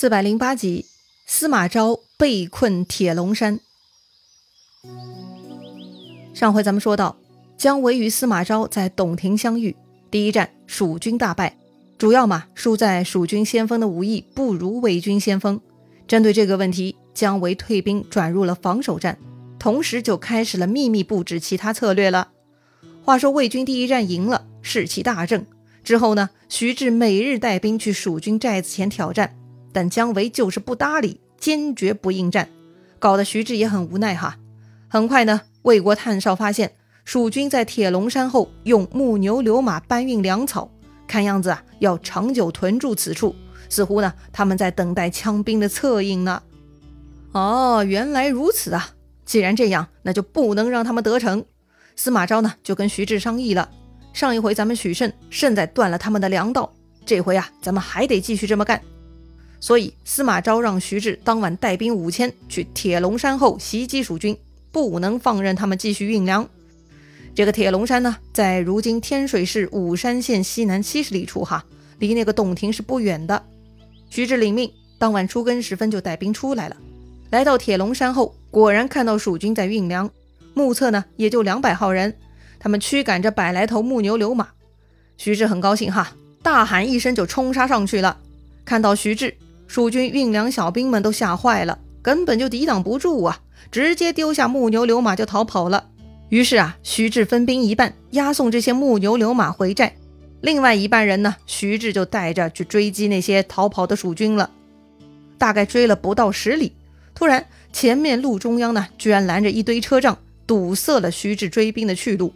[0.00, 0.86] 四百零八集，
[1.26, 3.58] 司马昭被困铁龙山。
[6.32, 7.16] 上回咱们说到，
[7.56, 9.74] 姜维与司马昭在董庭相遇，
[10.08, 11.58] 第一战蜀军大败，
[11.98, 15.60] 主要嘛输在蜀军先锋的武艺不如魏军先锋。
[16.06, 19.18] 针对这个问题，姜维退兵转入了防守战，
[19.58, 22.28] 同时就开始了秘密布置其他策略了。
[23.02, 25.44] 话说魏军第一战赢了，士气大振。
[25.82, 29.34] 之后呢，徐志每日带兵去蜀军寨子前挑战。
[29.72, 32.48] 但姜维就是不搭理，坚决不应战，
[32.98, 34.36] 搞得徐志也很无奈哈。
[34.88, 36.72] 很快呢，魏国探哨发现
[37.04, 40.70] 蜀军在铁龙山后用木牛流马搬运粮草，
[41.06, 43.34] 看样子啊要长久屯驻此处，
[43.68, 46.42] 似乎呢他们在等待枪兵的策应呢。
[47.32, 48.90] 哦，原来如此啊！
[49.26, 51.44] 既然这样，那就不能让他们得逞。
[51.94, 53.68] 司马昭呢就跟徐志商议了，
[54.14, 56.72] 上一回咱们许胜胜在断了他们的粮道，
[57.04, 58.80] 这回啊咱们还得继续这么干。
[59.60, 64.36] 所以，司马昭让徐志当晚带兵五千去铁龙山后袭击蜀军，
[64.70, 66.48] 不能放任他们继续运粮。
[67.34, 71.64] 这个铁龙山呢，在如今天水市武山县西南七十里处，哈，
[71.98, 73.44] 离那个洞庭是不远的。
[74.08, 76.76] 徐志领命，当晚初更时分就带兵出来了。
[77.30, 80.08] 来到铁龙山后，果然看到蜀军在运粮，
[80.54, 82.16] 目测呢也就两百号人，
[82.60, 84.48] 他们驱赶着百来头木牛流马。
[85.16, 88.18] 徐志很高兴哈，大喊一声就冲杀上去了。
[88.64, 89.34] 看到徐志。
[89.68, 93.38] 蜀军运粮小兵们都吓坏了，根本就抵挡不住啊！
[93.70, 95.90] 直接丢下木牛流马就逃跑了。
[96.30, 99.94] 于是啊，徐志分兵一半押送这些木牛流马回寨，
[100.40, 104.50] 另外一半人呢，徐志就带着去追击那些逃跑的蜀军了。
[105.36, 106.72] 大概追了不到十里，
[107.14, 112.32] 突然前面路中央呢，居然拦着一堆车仗，堵塞了徐志追兵的去路。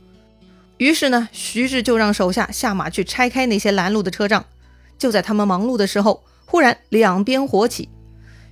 [0.76, 4.44] 于是呢，徐志就让手下下马去拆开那些拦路的车仗。
[4.98, 6.22] 就在他们忙碌的时候，
[6.52, 7.88] 忽然，两边火起，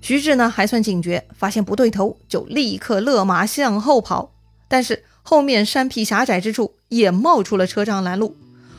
[0.01, 4.33] 徐志呢还算警觉，发现不对头，就立刻勒马向后跑。
[4.69, 8.35] 但是后面山僻狭窄之处也冒出了车仗拦路，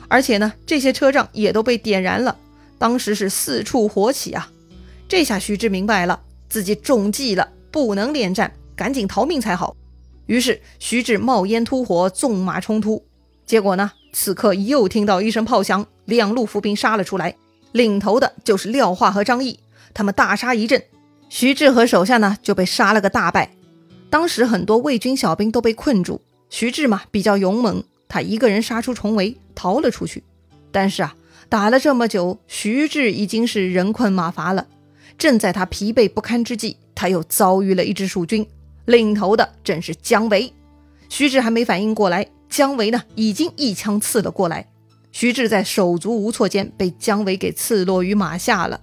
[0.08, 2.36] 而且呢这些车仗也都被点燃了。
[2.78, 4.50] 当时是四处火起啊！
[5.06, 9.76] 这下徐志明白了，自己中计了，不能恋战，赶紧逃命才好。
[10.26, 13.06] 于是徐志冒烟突火，纵马冲突。
[13.46, 17.36] 结果呢，此刻又听到一声炮响，两路伏兵杀了出来。
[17.72, 19.58] 领头的就是廖化和张毅，
[19.92, 20.82] 他们大杀一阵，
[21.28, 23.50] 徐志和手下呢就被杀了个大败。
[24.10, 30.22] 当时很多魏军小兵都被困住，徐志嘛比较勇猛，他一个人杀出重围，逃了出去。
[30.70, 31.14] 但是啊，
[31.48, 34.66] 打了这么久，徐志已经是人困马乏了。
[35.16, 38.46] 正在他疲惫不堪之际，他又遭遇了一支蜀军，
[38.84, 40.52] 领头的正是姜维。
[41.08, 44.66] 徐志还没反应过来，姜维呢已经一枪刺了过来。
[45.12, 48.80] 徐志在手足无措间被姜维给刺落于马下了。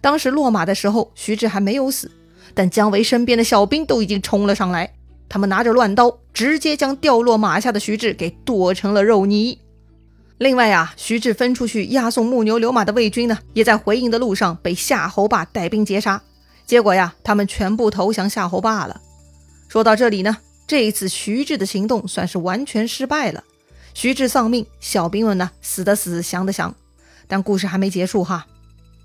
[0.00, 2.10] 当时落马的时候，徐志还没有死，
[2.54, 4.92] 但姜维身边的小兵都已经冲了上来，
[5.28, 9.58] 他们拿着乱刀，直接将掉落马下的徐志给剁成了肉泥。
[10.38, 16.22] 另外啊，徐志分出去押送木牛流马的魏军呢，也在回营的路上被夏侯霸带兵截杀，
[16.66, 19.00] 结果呀，他们全部投降夏侯霸了。
[19.68, 23.44] 说到这里呢，这一次徐志的行动算是完全失败了。
[24.00, 26.74] 徐志丧命，小兵们呢死的死，降的降。
[27.28, 28.46] 但故事还没结束哈。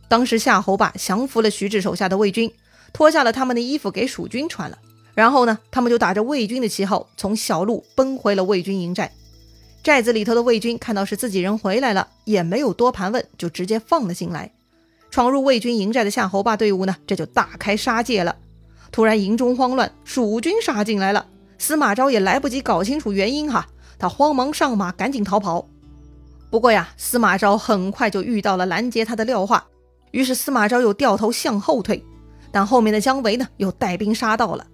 [0.07, 2.49] 当时夏侯霸降服了徐志手下的魏军，
[2.93, 4.77] 脱下了他们的衣服给蜀军穿了。
[5.13, 9.11] 然后呢，他们就打着魏军的旗号，从小路奔回了魏军营寨。
[9.83, 14.49] 寨子里头的魏军看到是自己人回来了，也没有多盘问，就直接放了进来。
[15.11, 18.33] 闯入魏军营寨的夏侯霸队伍呢，这就大开杀戒了。
[18.93, 21.27] 突然营中慌乱，蜀军杀进来了。
[21.57, 23.67] 司马昭也来不及搞清楚原因哈。
[23.97, 25.67] 他慌忙上马，赶紧逃跑。
[26.49, 29.65] 不过呀，司马昭很快就遇到了拦截他的廖化，
[30.11, 32.03] 于是司马昭又掉头向后退。
[32.51, 34.65] 但后面的姜维呢，又带兵杀到了。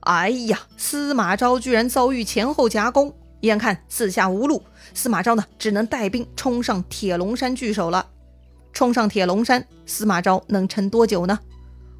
[0.00, 8.06] 哎呀，司马昭居然遭遇前后夹攻，眼看四下无路，司马昭呢，只能带兵冲上铁龙山据守了。
[8.74, 11.38] 冲上铁龙山，司马昭能撑多久呢？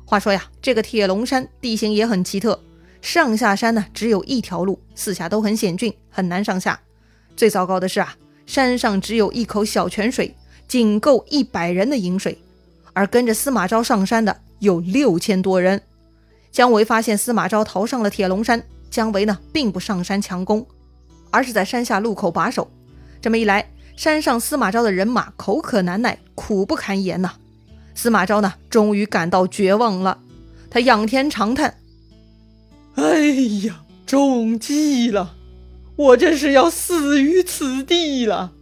[0.05, 2.61] 话说呀，这个铁龙山地形也很奇特。
[3.05, 6.81] 上下山呢，只有一条路，四下都很险峻，很难上下。
[7.37, 8.17] 最糟糕的是啊，
[8.47, 10.35] 山上只有一口小泉水，
[10.67, 12.39] 仅够一百人的饮水。
[12.95, 15.83] 而跟着司马昭上山的有六千多人。
[16.51, 20.67] 姜维发现司马昭逃上了铁龙山，姜维呢并不上山强攻，
[21.31, 22.71] 而是在山下路口把守。
[23.21, 27.35] 这么一来，山上司马昭的人马口渴难耐，苦不堪言呐。
[27.95, 30.19] 司马昭呢，终于感到绝望了，
[30.71, 31.75] 他仰天长叹。
[32.97, 33.27] 哎
[33.65, 35.35] 呀，中计了！
[35.97, 38.53] 我这是要死于此地了。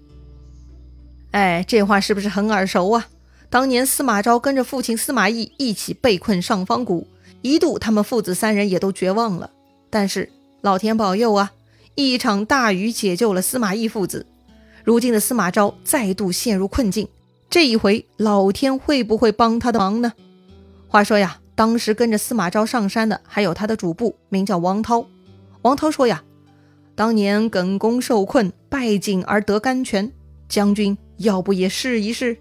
[1.33, 3.09] 哎，这话是不是很耳熟啊？
[3.49, 7.07] 当年司马昭跟着父亲司马懿一起被困上方谷，
[7.43, 9.51] 一度他们父子三人也都绝望了。
[9.91, 10.31] 但是
[10.63, 11.53] 老天保佑啊，
[11.95, 14.27] 一场大雨解救了司马懿父子。
[14.85, 17.09] 如今的司马昭再度陷入困境，
[17.51, 20.15] 这一回老天会不会帮他的忙呢？
[20.89, 25.07] 话说呀，当时跟着司马昭上山的还有他的主簿，名叫王涛。
[25.63, 26.23] 王涛说呀，
[26.95, 30.11] 当年耿恭受困，败井而得甘泉，
[30.49, 32.37] 将军要不也试一试？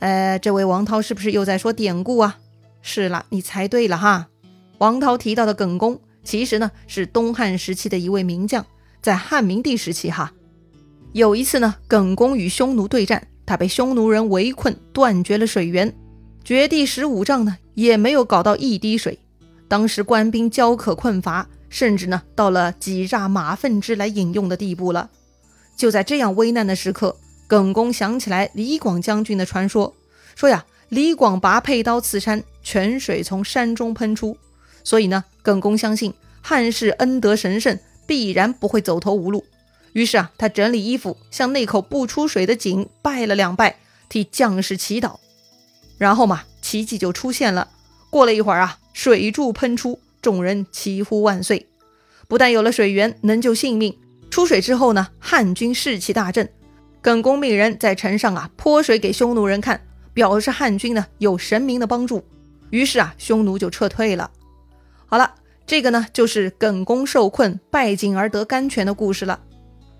[0.00, 2.38] 呃，这位王涛是不是又在说典故啊？
[2.80, 4.28] 是了，你猜对了哈。
[4.78, 8.64] 王涛提到的耿恭，其实呢是东汉时期的一位名将，
[9.02, 10.32] 在汉明帝时期哈，
[11.12, 15.92] 有一次呢，耿恭与匈奴对战，他被匈奴人围困，断绝了水源，
[16.44, 19.18] 掘地十五丈呢，也没有搞到一滴水。
[19.68, 25.10] 当时官兵焦渴困乏，甚至呢到了挤榨马粪汁来饮用的地步了。
[25.76, 27.16] 就在这样危难的时刻。
[27.46, 29.94] 耿恭想起来李广将军的传说，
[30.36, 34.36] 说呀，李广拔佩刀刺山，泉水从山中喷出。
[34.84, 36.12] 所以呢，耿恭相信
[36.42, 39.44] 汉室恩德神圣，必然不会走投无路。
[39.94, 43.76] 于是啊，他整理衣服，向那口不出水的井拜了两拜，
[44.10, 45.16] 替将士祈祷。
[45.98, 47.68] 然后嘛，奇迹就出现了。
[48.08, 51.66] 过了一会儿啊，水柱喷出，众人齐呼万岁。
[52.26, 53.98] 不但有了水源能救性命，
[54.30, 56.48] 出水之后呢，汉军士气大振。
[57.00, 59.80] 耿恭命人在城上啊泼水给匈奴人看，
[60.14, 62.24] 表示汉军呢有神明的帮助。
[62.70, 64.30] 于是啊，匈奴就撤退了。
[65.06, 65.34] 好了，
[65.66, 69.40] 这个呢就是耿恭受困败井而得甘泉的故事了。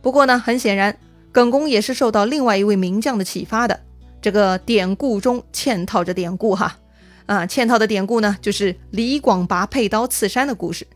[0.02, 0.98] 不过呢，很显然，
[1.32, 3.80] 耿恭也是受到另外一位名将的启发的。
[4.20, 6.78] 这个典故中嵌套着典故哈，
[7.26, 10.86] 啊，嵌套的典故呢就是李广拔佩刀刺山的故事。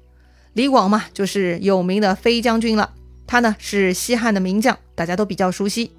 [0.54, 2.92] 李广嘛，就是有名的飞将军了。
[3.26, 5.92] 他呢是西汉的名将，大家都比较熟悉。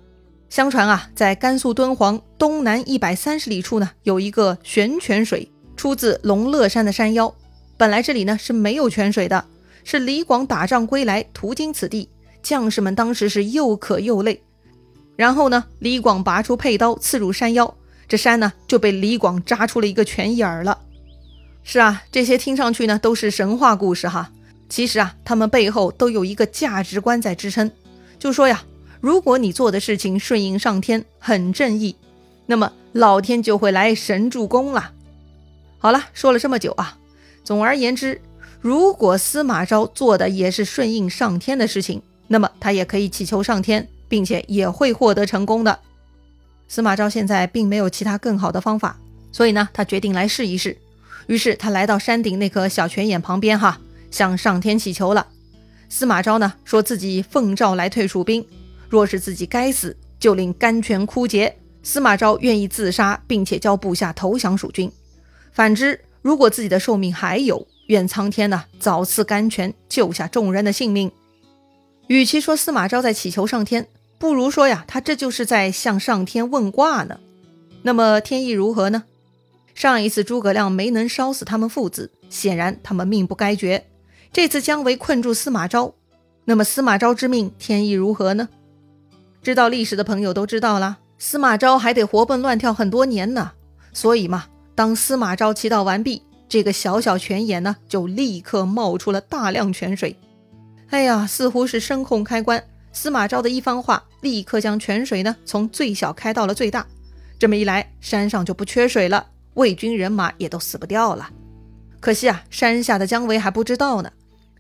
[0.50, 7.34] 相传啊，在甘肃敦煌东南一百三十里处呢，有一个悬泉水，出自龙乐山的山腰。
[7.78, 9.46] 本来这里呢是没有泉水的，
[9.84, 12.08] 是李广打仗归来途经此地，
[12.44, 14.44] 将士们当时是又渴又累。
[15.16, 17.76] 然后呢，李广拔出佩刀刺入山腰，
[18.08, 20.80] 这山呢就被李广扎出了一个泉眼儿了。
[21.64, 24.32] 是啊，这些听上去呢都是神话故事哈。
[24.70, 27.72] 其实啊，他们背后都有一个价值观在支撑。
[28.18, 28.64] 就说呀，
[29.00, 31.96] 如果你做的事情顺应上天，很正义，
[32.46, 34.92] 那么老天就会来神助攻了。
[35.78, 36.98] 好了，说了这么久啊，
[37.44, 38.20] 总而言之，
[38.60, 45.80] 如果司马昭做的也是顺应上天的事情，那么他也可以祈求上天，并且也会获得成功的。
[46.68, 48.96] 司马昭现在并没有其他更好的方法，
[49.32, 50.78] 所以呢，他决定来试一试。
[51.26, 53.80] 于是他来到山顶那颗小泉眼旁边，哈。
[54.12, 55.26] 向上天祈求了。
[55.90, 58.46] 司马昭呢，说自己奉诏来退蜀兵，
[58.88, 61.58] 若是自己该死，就令甘泉枯竭。
[61.82, 64.92] 司马昭愿意自杀，并且叫部下投降蜀军。
[65.52, 71.12] 反之，如果自己的寿命还有，愿苍天呢早赐甘泉，救下众人的性命。
[72.08, 73.88] 与其说司马昭在祈求上天，
[74.24, 77.20] 不如说呀，他这就是在向上天问卦呢。
[77.82, 79.04] 那么天意如何呢？
[79.76, 83.86] 上一次诸葛亮没能烧死他们父子，显然他们命不该绝。
[84.32, 85.94] 这次姜维困住司马昭，
[86.46, 88.48] 那么司马昭之命天意如何呢？
[89.42, 93.52] 知道历史的朋友都知道了，司马昭还得活蹦乱跳很多年呢。
[93.92, 100.18] 所以嘛，当司马昭祈祷完毕，这个小小泉眼呢，就立刻冒出了大量泉水。
[100.92, 106.86] 哎呀，似乎是声控开关，司马昭的一番话，立刻将泉水呢从最小开到了最大。
[107.38, 111.30] 这么一来，山上就不缺水了，魏军人马也都死不掉了。
[112.00, 114.12] 可惜啊，山下的姜维还不知道呢。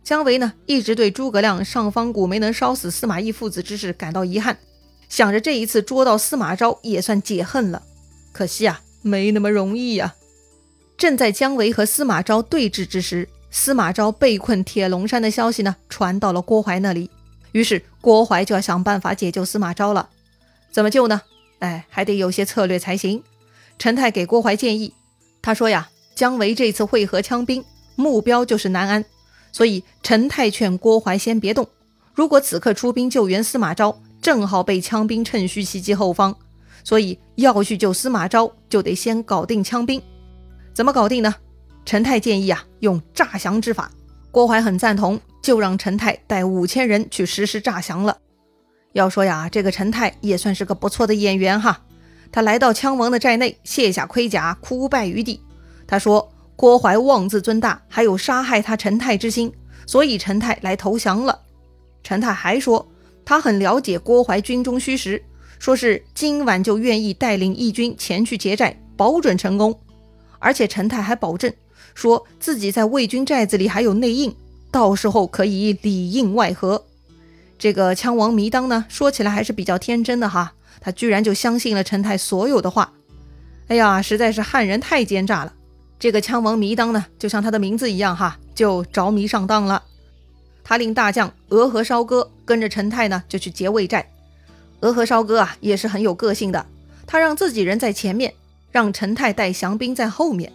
[0.03, 4.57] 姜维呢，一直对诸葛亮上方谷没能烧死司马懿父子之事感到遗憾，
[5.07, 7.81] 想着这一次捉到司马昭也算解恨了。
[8.33, 10.15] 可惜啊，没那么容易呀。
[10.97, 17.09] 正在姜维和司马昭对峙之时，司马昭被困铁龙山的消息呢，传到了郭淮那里。
[17.53, 20.09] 于是郭淮就要想办法解救司马昭了。
[20.71, 21.21] 怎么救呢？
[21.59, 23.23] 哎，还得有些策略才行。
[23.79, 24.93] 陈泰给郭淮建议，
[25.41, 27.63] 他说呀，姜维这次会合羌兵，
[27.95, 29.05] 目标就是南安。
[29.51, 31.67] 所以陈泰劝郭淮先别动，
[32.13, 36.35] 如果此刻出兵救援司马昭，正好被羌兵趁虚袭击后方。
[36.83, 40.01] 所以要去救司马昭，就得先搞定羌兵。
[40.73, 41.33] 怎么搞定呢？
[41.85, 43.91] 陈泰建议啊，用诈降之法。
[44.31, 48.17] 郭淮很赞同，就让陈泰带五千人去实施诈降了。
[48.93, 51.83] 要说呀，这个陈泰也算是个不错的演员哈。
[52.31, 55.39] 他来到羌王的寨内，卸下盔甲，哭拜于地。
[55.85, 56.27] 他说。
[56.55, 59.51] 郭淮妄自尊大，还有杀害他陈泰之心，
[59.87, 61.37] 所以陈泰来投降了。
[62.03, 62.87] 陈泰还说，
[63.25, 65.21] 他很了解郭淮军中虚实，
[65.57, 69.77] 说是今晚就愿意带领义军前去劫寨，保准成功。
[70.37, 71.51] 而且陈泰还保证，
[71.95, 74.33] 说自己在魏军寨子里还有内应，
[74.73, 76.83] 到时候可以里应外合。
[77.59, 82.91] 这个枪王弥当呢，说起来还是比较天真的哈，他居然就相信了陈泰所有的话。
[83.67, 85.53] 哎呀，实在是汉人太奸诈了。
[85.99, 89.83] 这个枪王弥当呢，就像他的名字一样哈，就着迷上当了。
[90.63, 94.09] 他令大将俄和烧哥跟着陈泰呢，就去劫魏寨。
[94.79, 96.65] 俄和烧哥啊，也是很有个性的，
[97.05, 98.33] 他让自己人在前面，
[98.71, 100.51] 让陈泰带降兵在后面。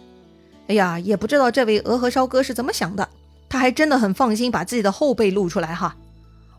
[0.67, 3.07] 哎呀，也不知道这位俄和烧哥是怎么想的，
[3.49, 5.95] 他还真的很放心把自己的后背露出来哈。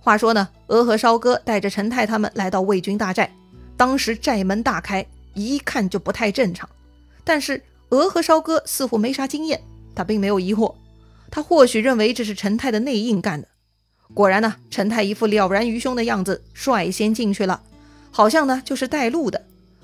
[0.00, 3.32] 话说呢，俄和烧哥带着陈泰他们来到魏军大寨，
[3.76, 6.68] 当时寨门大开，一看就不太正常。
[7.22, 9.62] 但是俄和烧哥似乎没啥经验，
[9.94, 10.74] 他并没有疑惑，
[11.30, 13.46] 他或许认为这是陈泰的内应干的。
[14.12, 17.62] 果然呢，陈泰一副了然于胸的样子，率先进去了，
[18.10, 19.40] 好像呢就是带路的。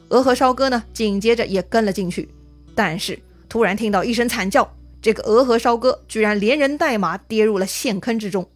[0.08, 2.28] 鹅和烧哥呢紧接着也跟了进去，
[2.74, 4.68] 但是突然听到一声惨叫，
[5.06, 8.48] 这个鹅和烧哥居然连人带马跌入了陷坑之中。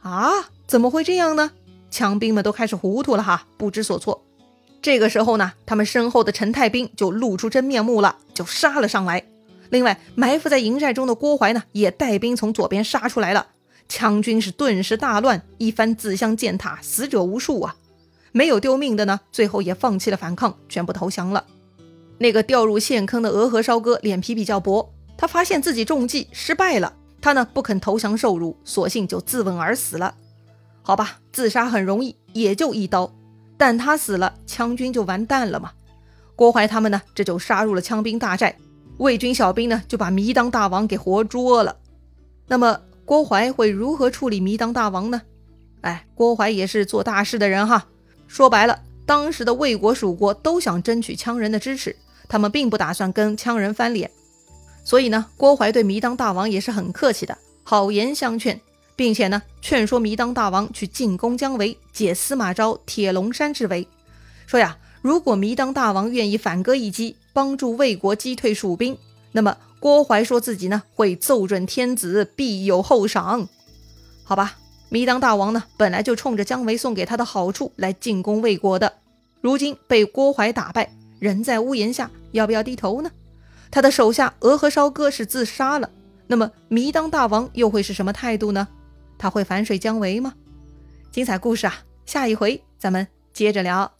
[0.00, 1.50] 啊，怎么会这样呢？
[1.90, 4.24] 枪兵们都开始糊涂了哈，不知所措。
[4.80, 9.22] 这个时候呢，他们身后的陈太兵就露出真面目了，就杀了上来。
[9.68, 13.48] 另外，埋伏在营寨中的郭淮呢，也带兵从左边杀出来了。
[13.90, 17.76] 羌军是顿时大乱，一番自相践踏，死者无数啊！
[18.32, 21.44] 没有丢命的呢，最后也放弃了反抗，全部投降了。
[22.16, 30.14] 那个掉入陷坑的鹅和烧哥脸皮比较薄，他发现自己中计失败了，他呢不肯投降受辱，索性就自刎而死了。
[30.80, 33.12] 好吧，自杀很容易，也就一刀，
[33.58, 35.72] 但他死了，羌军就完蛋了嘛。
[36.34, 38.56] 郭淮他们呢，这就杀入了羌兵大寨，
[38.96, 41.76] 魏军小兵呢就把糜当大王给活捉了。
[42.46, 42.80] 那么。
[43.08, 45.22] 郭淮会如何处理糜当大王呢？
[45.80, 47.86] 哎，郭淮也是做大事的人哈。
[48.26, 51.96] 说白了，当时的魏国、蜀国都想争取羌人的支持，
[52.28, 54.10] 他们并不打算跟羌人翻脸。
[54.88, 58.58] 所以呢，郭淮对糜当大王也是很客气的，好言相劝，
[58.96, 63.86] 并且呢，劝说糜当大王去进攻姜维，解司马昭铁笼山之围。
[64.46, 68.96] 说呀，如果糜当大王愿意反戈一击，帮助魏国击退蜀兵，
[69.32, 69.54] 那么。
[69.78, 73.46] 郭淮说自己呢会奏准天子，必有厚赏。
[74.24, 74.56] 好吧，
[74.90, 78.94] 糜当大王呢本来就冲着姜维送给他的好处来进攻魏国的，
[79.42, 83.10] 如今被郭淮打败，人在屋檐下，要不要低头呢？
[83.70, 85.90] 他的手下鹅和烧哥是自杀了，
[86.26, 88.68] 那么迷当大王又会是什么态度呢？
[89.18, 90.34] 他会反水姜维吗？
[91.10, 91.74] 精彩故事啊，
[92.06, 93.97] 下一回咱们接着聊。